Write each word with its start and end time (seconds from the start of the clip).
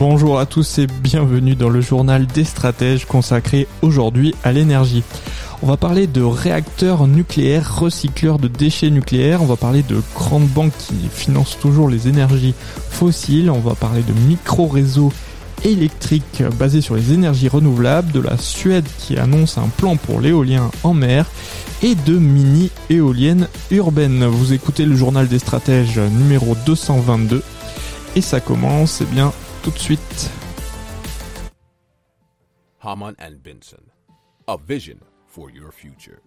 Bonjour 0.00 0.40
à 0.40 0.44
tous 0.46 0.80
et 0.80 0.88
bienvenue 0.88 1.54
dans 1.54 1.68
le 1.68 1.80
journal 1.80 2.26
des 2.26 2.42
stratèges 2.42 3.04
consacré 3.04 3.68
aujourd'hui 3.80 4.34
à 4.42 4.50
l'énergie. 4.50 5.04
On 5.62 5.68
va 5.68 5.76
parler 5.76 6.08
de 6.08 6.20
réacteurs 6.20 7.06
nucléaires, 7.06 7.78
recycleurs 7.78 8.40
de 8.40 8.48
déchets 8.48 8.90
nucléaires, 8.90 9.40
on 9.40 9.46
va 9.46 9.54
parler 9.54 9.84
de 9.84 10.02
grandes 10.16 10.48
banques 10.48 10.76
qui 10.78 10.96
financent 11.12 11.56
toujours 11.60 11.88
les 11.88 12.08
énergies 12.08 12.54
fossiles, 12.90 13.50
on 13.50 13.60
va 13.60 13.76
parler 13.76 14.02
de 14.02 14.12
micro-réseaux 14.12 15.12
électriques 15.64 16.42
basés 16.58 16.80
sur 16.80 16.96
les 16.96 17.12
énergies 17.12 17.48
renouvelables, 17.48 18.10
de 18.10 18.20
la 18.20 18.36
Suède 18.36 18.86
qui 18.98 19.16
annonce 19.16 19.58
un 19.58 19.68
plan 19.68 19.94
pour 19.94 20.20
l'éolien 20.20 20.72
en 20.82 20.92
mer 20.92 21.30
et 21.84 21.94
de 21.94 22.18
mini-éoliennes 22.18 23.46
urbaines. 23.70 24.24
Vous 24.26 24.52
écoutez 24.52 24.86
le 24.86 24.96
journal 24.96 25.28
des 25.28 25.38
stratèges 25.38 26.00
numéro 26.00 26.56
222 26.66 27.44
et 28.16 28.20
ça 28.20 28.40
commence 28.40 29.00
eh 29.00 29.14
bien 29.14 29.32
tout 29.64 29.70
de 29.70 29.78
suite. 29.78 30.30
Haman 32.82 33.14
and 33.18 33.36
Benson, 33.42 33.80
a 34.46 34.58
vision 34.58 34.98
for 35.26 35.50
your 35.50 35.72
future. 35.72 36.18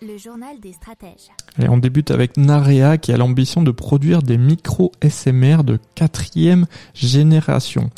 Le 0.00 0.16
journal 0.16 0.60
des 0.60 0.74
stratèges. 0.74 1.32
Et 1.60 1.68
on 1.68 1.76
débute 1.76 2.12
avec 2.12 2.36
Narea 2.36 2.98
qui 2.98 3.10
a 3.10 3.16
l'ambition 3.16 3.62
de 3.62 3.72
produire 3.72 4.22
des 4.22 4.38
micro 4.38 4.92
SMR 5.02 5.64
de 5.64 5.80
quatrième 5.96 6.66
génération. 6.94 7.90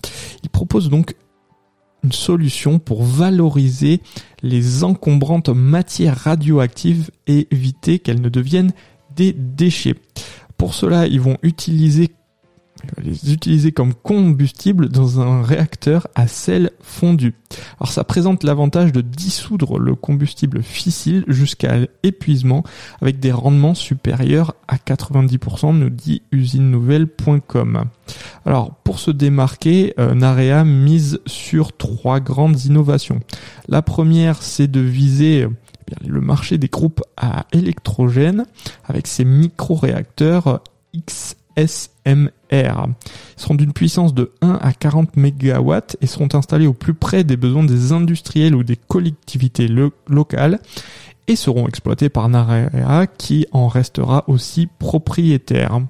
Il 0.42 0.48
propose 0.48 0.88
donc 0.88 1.14
une 2.02 2.12
solution 2.12 2.78
pour 2.78 3.04
valoriser 3.04 4.00
les 4.42 4.82
encombrantes 4.82 5.50
matières 5.50 6.16
radioactives 6.16 7.10
et 7.26 7.48
éviter 7.50 7.98
qu'elles 7.98 8.22
ne 8.22 8.30
deviennent 8.30 8.72
des 9.14 9.34
déchets. 9.34 9.96
Pour 10.60 10.74
cela, 10.74 11.06
ils 11.06 11.22
vont 11.22 11.38
utiliser 11.42 12.10
les 13.02 13.32
utiliser 13.32 13.72
comme 13.72 13.94
combustible 13.94 14.90
dans 14.90 15.18
un 15.18 15.42
réacteur 15.42 16.06
à 16.14 16.28
sel 16.28 16.70
fondu. 16.82 17.34
Alors 17.78 17.90
ça 17.90 18.04
présente 18.04 18.44
l'avantage 18.44 18.92
de 18.92 19.00
dissoudre 19.00 19.78
le 19.78 19.94
combustible 19.94 20.62
fissile 20.62 21.24
jusqu'à 21.28 21.78
l'épuisement 22.04 22.62
avec 23.00 23.20
des 23.20 23.32
rendements 23.32 23.74
supérieurs 23.74 24.54
à 24.68 24.76
90% 24.76 25.74
nous 25.74 25.88
dit 25.88 26.20
usinenouvelle.com. 26.30 27.84
Alors 28.44 28.74
pour 28.84 28.98
se 28.98 29.10
démarquer, 29.10 29.94
euh, 29.98 30.14
Narea 30.14 30.64
mise 30.64 31.20
sur 31.24 31.74
trois 31.74 32.20
grandes 32.20 32.64
innovations. 32.66 33.20
La 33.66 33.80
première 33.80 34.42
c'est 34.42 34.68
de 34.68 34.80
viser 34.80 35.48
le 36.06 36.20
marché 36.20 36.58
des 36.58 36.68
groupes 36.68 37.02
à 37.16 37.46
électrogène 37.52 38.46
avec 38.84 39.06
ses 39.06 39.24
micro-réacteurs 39.24 40.62
XSMR. 40.96 42.30
Seront 43.36 43.54
d'une 43.54 43.72
puissance 43.72 44.14
de 44.14 44.32
1 44.42 44.58
à 44.60 44.72
40 44.72 45.16
MW 45.16 45.74
et 46.00 46.06
seront 46.06 46.28
installés 46.32 46.66
au 46.66 46.72
plus 46.72 46.94
près 46.94 47.24
des 47.24 47.36
besoins 47.36 47.64
des 47.64 47.92
industriels 47.92 48.54
ou 48.54 48.64
des 48.64 48.76
collectivités 48.76 49.68
locales 50.08 50.60
et 51.26 51.36
seront 51.36 51.68
exploités 51.68 52.08
par 52.08 52.28
Narea 52.28 53.06
qui 53.06 53.46
en 53.52 53.68
restera 53.68 54.24
aussi 54.26 54.68
propriétaire. 54.78 55.80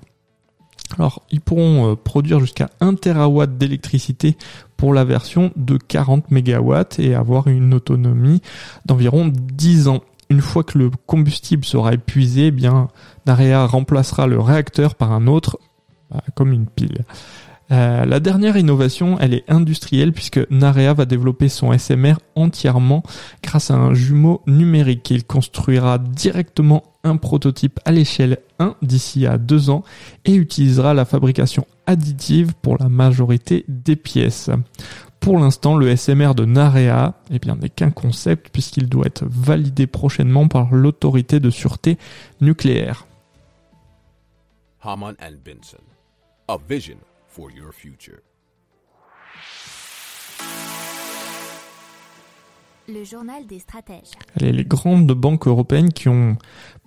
Alors, 0.97 1.23
ils 1.31 1.41
pourront 1.41 1.93
euh, 1.93 1.95
produire 1.97 2.41
jusqu'à 2.41 2.71
1 2.81 2.95
TW 2.95 3.45
d'électricité 3.47 4.37
pour 4.77 4.93
la 4.95 5.05
version 5.05 5.53
de 5.57 5.77
40 5.77 6.31
MW 6.31 6.75
et 6.99 7.15
avoir 7.15 7.49
une 7.49 7.75
autonomie 7.75 8.43
d'environ 8.87 9.31
10 9.33 9.89
ans. 9.89 10.01
Une 10.31 10.41
fois 10.41 10.63
que 10.63 10.79
le 10.79 10.91
combustible 11.07 11.65
sera 11.65 11.93
épuisé, 11.93 12.47
eh 12.47 12.51
bien, 12.51 12.89
Narea 13.27 13.67
remplacera 13.67 14.27
le 14.27 14.41
réacteur 14.41 14.95
par 14.95 15.13
un 15.13 15.27
autre, 15.27 15.59
bah, 16.11 16.23
comme 16.35 16.53
une 16.53 16.67
pile. 16.67 17.05
Euh, 17.73 18.05
la 18.05 18.21
dernière 18.21 18.57
innovation, 18.57 19.19
elle 19.21 19.35
est 19.35 19.45
industrielle 19.49 20.13
puisque 20.13 20.41
Narea 20.51 20.93
va 20.93 21.05
développer 21.05 21.49
son 21.49 21.77
SMR 21.77 22.15
entièrement 22.35 23.03
grâce 23.43 23.71
à 23.71 23.75
un 23.75 23.95
jumeau 23.95 24.43
numérique. 24.47 25.11
Il 25.11 25.25
construira 25.25 25.99
directement 25.99 26.83
un 27.05 27.17
prototype 27.17 27.79
à 27.85 27.93
l'échelle 27.93 28.39
1 28.59 28.75
d'ici 28.83 29.27
à 29.27 29.39
2 29.39 29.71
ans 29.71 29.85
et 30.25 30.35
utilisera 30.35 30.95
la 30.95 31.05
fabrication 31.05 31.67
additive 31.87 32.55
pour 32.61 32.77
la 32.79 32.89
majorité 32.89 33.65
des 33.69 33.97
pièces. 33.97 34.51
Pour 35.21 35.39
l'instant, 35.39 35.77
le 35.77 35.95
SMR 35.95 36.35
de 36.35 36.47
Narea 36.47 37.15
eh 37.31 37.39
n'est 37.61 37.69
qu'un 37.69 37.91
concept 37.91 38.49
puisqu'il 38.51 38.89
doit 38.89 39.07
être 39.07 39.25
validé 39.29 39.87
prochainement 39.87 40.49
par 40.49 40.75
l'autorité 40.75 41.41
de 41.41 41.51
sûreté 41.51 41.99
nucléaire. 42.41 43.07
For 47.31 47.51
your 47.51 47.73
future. 47.73 48.21
Le 52.89 53.05
journal 53.05 53.47
des 53.47 53.61
stratèges. 53.61 54.11
Allez, 54.35 54.51
les 54.51 54.65
grandes 54.65 55.13
banques 55.13 55.47
européennes 55.47 55.93
qui 55.93 56.09
ont 56.09 56.37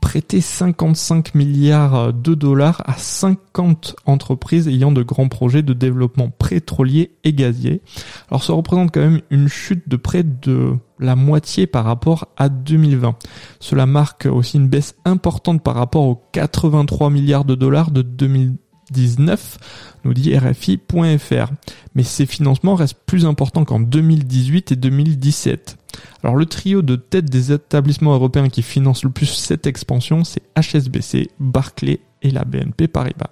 prêté 0.02 0.42
55 0.42 1.34
milliards 1.34 2.12
de 2.12 2.36
dollars 2.36 2.84
à 2.86 2.98
50 2.98 3.96
entreprises 4.06 4.68
ayant 4.68 4.92
de 4.92 5.02
grands 5.02 5.30
projets 5.30 5.62
de 5.62 5.72
développement 5.72 6.30
pétrolier 6.30 7.16
et 7.24 7.32
gazier. 7.32 7.82
Alors 8.30 8.44
ça 8.44 8.52
représente 8.52 8.94
quand 8.94 9.00
même 9.00 9.22
une 9.30 9.48
chute 9.48 9.88
de 9.88 9.96
près 9.96 10.24
de 10.24 10.76
la 11.00 11.16
moitié 11.16 11.68
par 11.68 11.86
rapport 11.86 12.28
à 12.36 12.50
2020. 12.50 13.16
Cela 13.62 13.86
marque 13.86 14.26
aussi 14.26 14.58
une 14.58 14.68
baisse 14.68 14.96
importante 15.06 15.64
par 15.64 15.76
rapport 15.76 16.04
aux 16.04 16.22
83 16.34 17.12
milliards 17.12 17.46
de 17.46 17.56
dollars 17.56 17.92
de 17.92 18.02
2020 18.02 18.58
19, 18.94 19.58
nous 20.06 20.14
dit 20.14 20.38
RFI.fr. 20.38 21.52
Mais 21.96 22.04
ces 22.04 22.26
financements 22.26 22.76
restent 22.76 23.02
plus 23.06 23.26
importants 23.26 23.66
qu'en 23.66 23.80
2018 23.80 24.72
et 24.72 24.76
2017. 24.76 25.78
Alors 26.24 26.36
le 26.36 26.46
trio 26.46 26.82
de 26.82 26.96
tête 26.96 27.26
des 27.26 27.52
établissements 27.52 28.14
européens 28.14 28.50
qui 28.50 28.62
financent 28.62 29.04
le 29.04 29.10
plus 29.10 29.26
cette 29.26 29.68
expansion, 29.68 30.24
c'est 30.24 30.44
HSBC, 30.56 31.30
Barclay 31.40 32.00
et 32.22 32.32
la 32.32 32.46
BNP 32.46 32.88
Paribas. 32.88 33.32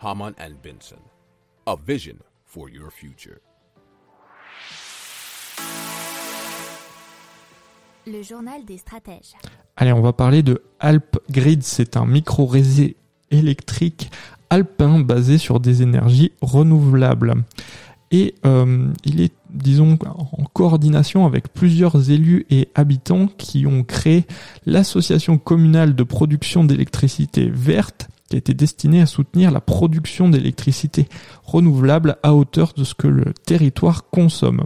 Haman 0.00 0.32
and 0.38 0.54
Benson, 0.62 1.00
a 1.66 1.74
vision 1.84 2.16
for 2.44 2.68
your 2.68 2.90
future. 2.92 3.38
Le 8.06 8.22
journal 8.22 8.64
des 8.64 8.78
stratèges. 8.78 9.34
Allez, 9.76 9.92
on 9.92 10.00
va 10.00 10.12
parler 10.12 10.42
de 10.42 10.62
Alp 10.80 11.18
Grid. 11.30 11.62
C'est 11.62 11.96
un 11.96 12.06
micro-réseau 12.06 12.94
électrique 13.30 14.10
alpin 14.50 15.00
basé 15.00 15.38
sur 15.38 15.60
des 15.60 15.82
énergies 15.82 16.32
renouvelables. 16.40 17.34
Et 18.10 18.34
euh, 18.46 18.88
il 19.04 19.20
est, 19.20 19.34
disons, 19.50 19.98
en 20.06 20.44
coordination 20.44 21.26
avec 21.26 21.52
plusieurs 21.52 22.10
élus 22.10 22.46
et 22.48 22.68
habitants 22.74 23.26
qui 23.36 23.66
ont 23.66 23.84
créé 23.84 24.24
l'association 24.64 25.36
communale 25.36 25.94
de 25.94 26.02
production 26.02 26.64
d'électricité 26.64 27.50
verte 27.52 28.08
qui 28.28 28.36
a 28.36 28.38
été 28.38 28.54
destinée 28.54 29.00
à 29.00 29.06
soutenir 29.06 29.50
la 29.50 29.60
production 29.60 30.28
d'électricité 30.28 31.08
renouvelable 31.44 32.18
à 32.22 32.34
hauteur 32.34 32.74
de 32.76 32.84
ce 32.84 32.94
que 32.94 33.08
le 33.08 33.32
territoire 33.46 34.04
consomme. 34.10 34.64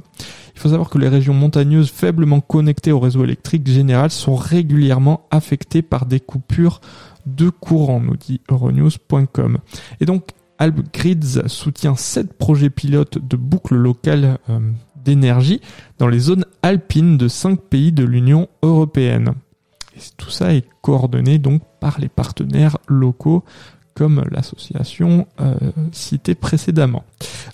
Il 0.63 0.67
faut 0.67 0.75
savoir 0.75 0.91
que 0.91 0.99
les 0.99 1.09
régions 1.09 1.35
montagneuses 1.35 1.91
faiblement 1.91 2.41
connectées 2.41 2.93
au 2.93 3.01
réseau 3.01 3.25
électrique 3.25 3.67
général 3.67 4.13
sont 4.13 4.37
régulièrement 4.37 5.27
affectées 5.33 5.83
par 5.83 6.07
des 6.07 6.21
coupures 6.21 6.81
de 7.27 7.51
courant, 7.51 7.99
nous 7.99 8.17
dit 8.17 8.41
Euronews.com. 8.49 9.59
Et 10.01 10.07
donc, 10.07 10.29
AlpGrids 10.59 11.49
soutient 11.49 11.97
sept 11.97 12.35
projets 12.35 12.71
pilotes 12.71 13.19
de 13.19 13.37
boucles 13.37 13.75
locales 13.75 14.39
euh, 14.51 14.61
d'énergie 15.05 15.61
dans 15.99 16.07
les 16.07 16.21
zones 16.21 16.45
alpines 16.63 17.19
de 17.19 17.27
cinq 17.27 17.61
pays 17.63 17.91
de 17.91 18.05
l'Union 18.05 18.49
européenne. 18.63 19.35
Et 19.97 20.01
tout 20.17 20.31
ça 20.31 20.55
est 20.55 20.65
coordonné 20.81 21.39
donc 21.41 21.63
par 21.81 21.99
les 21.99 22.09
partenaires 22.09 22.79
locaux 22.87 23.43
comme 23.95 24.25
l'association 24.31 25.27
euh, 25.41 25.55
citée 25.93 26.35
précédemment. 26.35 27.05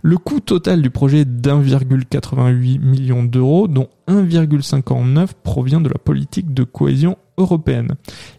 Le 0.02 0.16
coût 0.18 0.40
total 0.40 0.82
du 0.82 0.90
projet 0.90 1.20
est 1.20 1.24
d'1,88 1.24 2.78
million 2.78 3.24
d'euros, 3.24 3.68
dont 3.68 3.88
1,59 4.08 5.30
provient 5.42 5.80
de 5.80 5.88
la 5.88 5.98
politique 5.98 6.54
de 6.54 6.64
cohésion 6.64 7.16
européenne. 7.36 7.94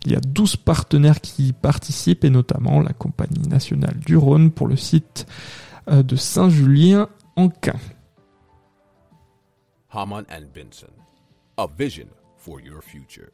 Il 0.05 0.11
y 0.11 0.15
a 0.15 0.19
12 0.19 0.57
partenaires 0.57 1.21
qui 1.21 1.47
y 1.49 1.53
participent 1.53 2.23
et 2.23 2.29
notamment 2.29 2.81
la 2.81 2.93
Compagnie 2.93 3.47
nationale 3.47 3.97
du 4.05 4.17
Rhône 4.17 4.51
pour 4.51 4.67
le 4.67 4.75
site 4.75 5.25
euh, 5.89 6.03
de 6.03 6.15
Saint-Julien 6.15 7.09
Anquin. 7.35 7.77
Haman 9.91 10.23
and 10.29 10.45
Benson. 10.53 10.93
A 11.57 11.67
vision 11.67 12.07
for 12.37 12.61
your 12.61 12.81
future. 12.81 13.31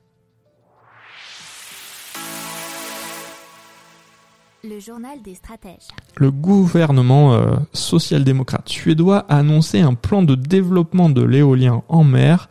Le 4.68 4.80
journal 4.80 5.22
des 5.24 5.36
stratèges. 5.36 5.88
Le 6.18 6.32
gouvernement 6.32 7.34
euh, 7.34 7.56
social-démocrate 7.74 8.68
suédois 8.68 9.26
a 9.30 9.38
annoncé 9.38 9.82
un 9.82 9.94
plan 9.94 10.24
de 10.24 10.36
développement 10.36 11.10
de 11.10 11.24
l'éolien 11.24 11.84
en 11.88 12.04
mer 12.04 12.50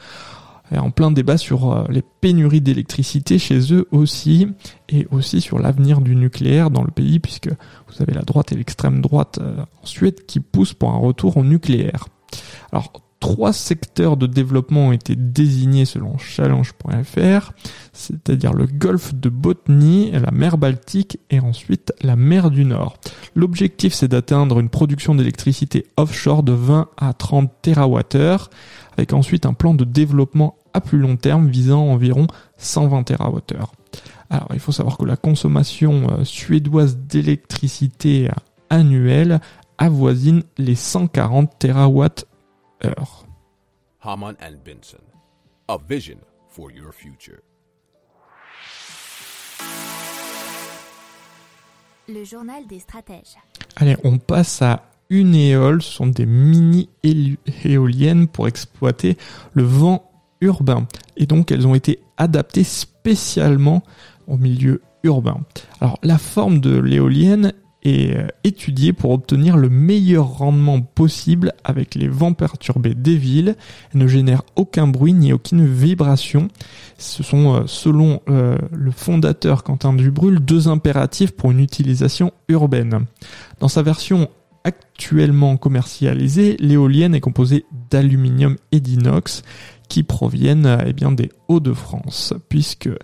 en 0.79 0.91
plein 0.91 1.11
débat 1.11 1.37
sur 1.37 1.73
euh, 1.73 1.85
les 1.89 2.03
pénuries 2.03 2.61
d'électricité 2.61 3.39
chez 3.39 3.73
eux 3.73 3.87
aussi 3.91 4.49
et 4.89 5.07
aussi 5.11 5.41
sur 5.41 5.59
l'avenir 5.59 6.01
du 6.01 6.17
nucléaire 6.17 6.71
dans 6.71 6.83
le 6.83 6.91
pays 6.91 7.19
puisque 7.19 7.49
vous 7.49 8.03
avez 8.03 8.13
la 8.13 8.23
droite 8.23 8.53
et 8.53 8.57
l'extrême 8.57 9.01
droite 9.01 9.39
euh, 9.41 9.63
en 9.83 9.87
Suède 9.87 10.25
qui 10.27 10.41
poussent 10.41 10.75
pour 10.75 10.91
un 10.91 10.99
retour 10.99 11.37
au 11.37 11.45
nucléaire. 11.45 12.09
Alors 12.73 12.93
trois 13.25 13.55
secteurs 13.55 14.19
de 14.19 14.27
développement 14.27 14.89
ont 14.89 14.93
été 14.93 15.17
désignés 15.17 15.87
selon 15.87 16.19
challenge.fr, 16.19 17.53
c'est-à-dire 17.95 18.53
le 18.53 18.67
golfe 18.67 19.15
de 19.15 19.31
Botnie, 19.31 20.11
la 20.11 20.31
mer 20.31 20.59
Baltique 20.59 21.19
et 21.31 21.41
ensuite 21.41 21.95
la 22.03 22.17
mer 22.17 22.51
du 22.51 22.67
Nord. 22.67 22.99
L'objectif 23.35 23.95
c'est 23.95 24.09
d'atteindre 24.09 24.61
une 24.61 24.69
production 24.69 25.15
d'électricité 25.15 25.87
offshore 25.97 26.43
de 26.43 26.53
20 26.53 26.91
à 26.99 27.15
30 27.15 27.51
TWh 27.63 28.51
avec 28.99 29.15
ensuite 29.15 29.47
un 29.47 29.55
plan 29.55 29.73
de 29.73 29.85
développement 29.85 30.57
à 30.75 30.83
plus 30.83 30.99
long 30.99 31.17
terme 31.17 31.49
visant 31.49 31.81
environ 31.81 32.27
120 32.59 33.05
TWh. 33.05 33.55
Alors 34.29 34.49
il 34.53 34.61
faut 34.61 34.73
savoir 34.73 34.99
que 34.99 35.07
la 35.07 35.17
consommation 35.17 36.11
euh, 36.11 36.25
suédoise 36.25 36.99
d'électricité 36.99 38.29
annuelle 38.69 39.41
avoisine 39.79 40.43
les 40.59 40.75
140 40.75 41.51
TWh 41.59 42.27
Haman 44.01 44.37
and 44.41 44.57
Benson. 44.65 45.01
A 45.69 45.79
vision 45.79 46.19
for 46.49 46.71
your 46.71 46.93
future. 46.93 47.41
Le 52.07 52.25
journal 52.25 52.67
des 52.67 52.81
stratèges. 52.81 53.39
Allez, 53.77 53.97
on 54.05 54.19
passe 54.19 54.61
à 54.61 54.83
une 55.09 55.35
éole. 55.35 55.83
Ce 55.83 55.93
sont 55.93 56.07
des 56.07 56.27
mini 56.27 56.91
éoliennes 57.65 58.29
pour 58.29 58.47
exploiter 58.47 59.17
le 59.55 59.63
vent 59.63 60.11
urbain. 60.43 60.87
Et 61.17 61.27
donc, 61.27 61.51
elles 61.51 61.67
ont 61.67 61.75
été 61.75 62.01
adaptées 62.19 62.65
spécialement 62.65 63.83
au 64.27 64.37
milieu 64.37 64.83
urbain. 65.03 65.41
Alors, 65.81 65.99
la 66.03 66.19
forme 66.19 66.61
de 66.61 66.79
l'éolienne 66.79 67.55
est 67.85 68.17
euh, 68.17 68.27
étudiée 68.45 68.93
pour 68.93 69.11
obtenir 69.11 69.57
le 69.57 69.69
meilleur 69.69 70.27
rendement 70.27 70.81
possible 70.81 71.53
avec 71.65 71.95
les 71.95 72.09
vents 72.09 72.33
perturbés 72.33 72.95
des 72.95 73.17
villes. 73.17 73.57
Elle 73.93 74.01
ne 74.01 74.07
génère 74.07 74.43
aucun 74.57 74.87
bruit 74.87 75.13
ni 75.13 75.33
aucune 75.33 75.67
vibration. 75.67 76.49
Ce 76.99 77.23
sont, 77.23 77.55
euh, 77.55 77.63
selon 77.67 78.21
euh, 78.29 78.57
le 78.73 78.91
fondateur 78.91 79.63
Quentin 79.63 79.93
Dubrul, 79.93 80.41
deux 80.41 80.69
impératifs 80.69 81.33
pour 81.33 81.51
une 81.51 81.61
utilisation 81.61 82.33
urbaine. 82.49 83.07
Dans 83.61 83.69
sa 83.69 83.83
version 83.83 84.29
actuellement 84.65 85.59
commercialisée, 85.59 86.57
l'éolienne 86.59 87.15
est 87.15 87.21
composée 87.21 87.67
d'aluminium 87.91 88.57
et 88.73 88.81
d'inox 88.81 89.43
qui 89.89 90.03
proviennent 90.03 90.79
eh 90.87 90.93
des 90.93 91.31
Hauts-de-France, 91.49 92.35
puisque 92.49 92.87
euh, 92.87 92.97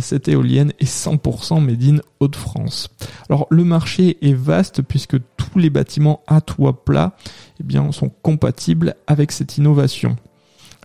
cette 0.00 0.28
éolienne 0.28 0.72
est 0.78 0.84
100% 0.84 1.60
made 1.60 1.82
in 1.82 1.98
Hauts-de-France. 2.20 2.88
Alors 3.28 3.46
le 3.50 3.64
marché 3.64 4.18
est 4.22 4.34
vaste 4.34 4.82
puisque 4.82 5.16
tous 5.36 5.58
les 5.58 5.70
bâtiments 5.70 6.22
à 6.26 6.40
toit 6.40 6.84
plat 6.84 7.16
eh 7.60 7.92
sont 7.92 8.10
compatibles 8.22 8.94
avec 9.06 9.32
cette 9.32 9.58
innovation. 9.58 10.16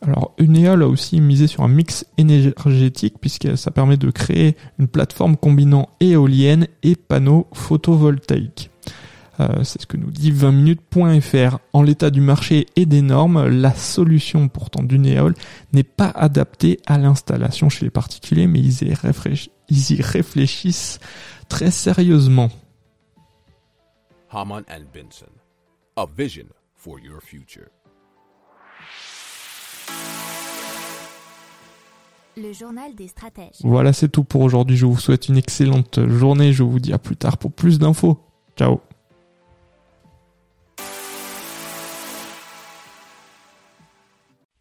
Alors 0.01 0.33
Uneol 0.37 0.83
a 0.83 0.87
aussi 0.87 1.19
misé 1.21 1.47
sur 1.47 1.63
un 1.63 1.67
mix 1.67 2.05
énergétique 2.17 3.15
puisque 3.19 3.57
ça 3.57 3.71
permet 3.71 3.97
de 3.97 4.11
créer 4.11 4.55
une 4.77 4.87
plateforme 4.87 5.37
combinant 5.37 5.89
éolienne 5.99 6.67
et 6.83 6.95
panneaux 6.95 7.47
photovoltaïques. 7.53 8.69
Euh, 9.39 9.63
c'est 9.63 9.81
ce 9.81 9.87
que 9.87 9.97
nous 9.97 10.11
dit 10.11 10.31
20minutes.fr. 10.31 11.59
En 11.73 11.83
l'état 11.83 12.09
du 12.09 12.21
marché 12.21 12.65
et 12.75 12.85
des 12.85 13.01
normes, 13.01 13.47
la 13.47 13.73
solution 13.73 14.47
pourtant 14.47 14.83
du 14.83 14.97
Néol 14.97 15.35
n'est 15.73 15.83
pas 15.83 16.09
adaptée 16.09 16.79
à 16.85 16.97
l'installation 16.97 17.69
chez 17.69 17.85
les 17.85 17.91
particuliers, 17.91 18.47
mais 18.47 18.59
ils 18.59 18.83
y, 18.83 18.93
ils 19.69 19.91
y 19.91 20.01
réfléchissent 20.01 20.99
très 21.49 21.71
sérieusement. 21.71 22.49
Haman 24.31 24.63
and 24.69 24.85
Benson. 24.93 25.31
A 25.95 26.05
vision 26.05 26.47
for 26.75 26.99
your 26.99 27.21
future. 27.21 27.69
Le 32.35 32.53
journal 32.53 32.93
des 32.93 33.07
stratèges. 33.07 33.55
Voilà, 33.63 33.93
c'est 33.93 34.09
tout 34.09 34.23
pour 34.23 34.41
aujourd'hui. 34.41 34.77
Je 34.77 34.85
vous 34.85 34.99
souhaite 34.99 35.27
une 35.27 35.37
excellente 35.37 36.07
journée. 36.07 36.53
Je 36.53 36.61
vous 36.61 36.79
dis 36.79 36.93
à 36.93 36.99
plus 36.99 37.17
tard 37.17 37.37
pour 37.37 37.51
plus 37.51 37.79
d'infos. 37.79 38.19
Ciao. 38.55 38.79